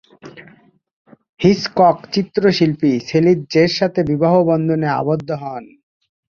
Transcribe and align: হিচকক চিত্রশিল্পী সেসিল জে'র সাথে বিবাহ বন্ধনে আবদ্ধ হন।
হিচকক 1.41 1.97
চিত্রশিল্পী 2.13 2.91
সেসিল 2.99 3.27
জে'র 3.51 3.71
সাথে 3.79 3.99
বিবাহ 4.11 4.33
বন্ধনে 4.49 4.87
আবদ্ধ 4.99 5.29
হন। 5.41 5.63